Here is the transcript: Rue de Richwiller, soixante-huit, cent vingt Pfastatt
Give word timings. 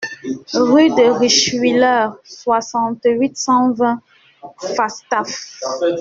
Rue 0.55 0.89
de 0.89 1.11
Richwiller, 1.19 2.07
soixante-huit, 2.23 3.37
cent 3.37 3.71
vingt 3.73 4.01
Pfastatt 4.57 5.29